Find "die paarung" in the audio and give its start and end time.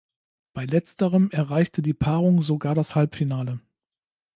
1.83-2.41